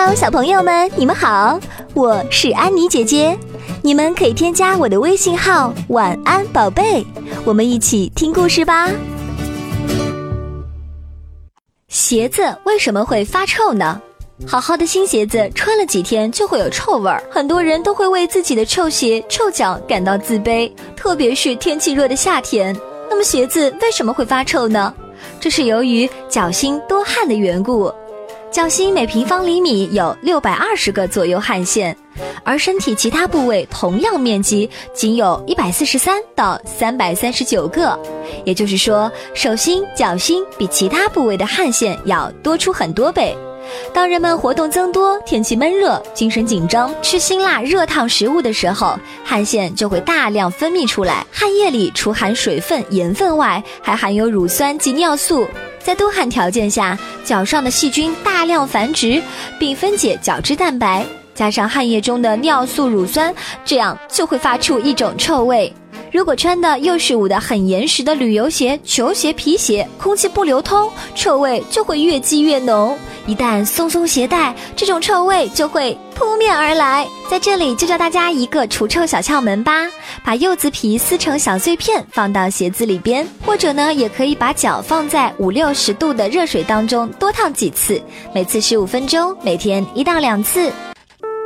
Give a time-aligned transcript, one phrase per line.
[0.00, 1.58] Hello，小朋友们，你们好，
[1.92, 3.36] 我是安妮姐姐。
[3.82, 7.04] 你们可以添加我的微信号“晚安宝贝”，
[7.44, 8.88] 我们一起听故事吧。
[11.88, 14.00] 鞋子为什么会发臭呢？
[14.46, 22.72] 好好的新鞋子穿了几天就会有臭味儿，很多人都会为自己的臭鞋、臭脚感到自卑，特别是天气热的夏天。
[23.10, 24.94] 那么鞋子为什么会发臭呢？
[25.40, 27.92] 这是由于脚心多汗的缘故。
[28.50, 31.94] 脚心每平方厘米有六百二十个左右汗腺，
[32.42, 37.98] 而身体其他部位同样面积仅有一百四十三到三百三十九个，
[38.46, 43.36] 也就是说，手心、脚心比其他部位的汗腺要多出很多倍。
[43.92, 51.26] 当人们活动增多、天气闷热、精神紧张、吃辛辣热烫食物的时候，汗腺就会大量分泌出来。
[51.30, 55.46] 汗液里除含水分、盐分外，还含有乳酸及尿素。
[55.88, 59.22] 在多汗条件下，脚上的细菌大量繁殖，
[59.58, 61.02] 并分解角质蛋白，
[61.34, 65.72] 加上汗液中的尿素、乳酸，这样就会发出一种臭味。
[66.12, 72.94] 如果穿的又是捂得很严实的旅游鞋、球鞋、皮鞋，空气不流通，臭味就会越积越浓。
[73.28, 77.06] 一旦松松鞋带，这种臭味就会扑面而来。
[77.30, 79.86] 在这里就教大家一个除臭小窍门吧：
[80.24, 88.00] 把柚子皮撕成小碎片，放到鞋子里边，或者呢，也可以把脚放在五六十度的热水当中多烫几次，
[88.34, 90.72] 每次十五分钟，每天一到两次。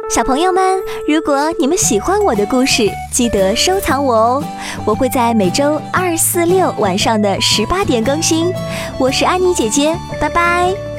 [0.09, 4.45] 小朋友们，如果你们喜欢我的故事，记得收藏我哦！
[4.85, 8.53] 我会在每周二、四、六晚上的十八点更新。
[8.99, 10.92] 我是安妮姐姐，拜拜。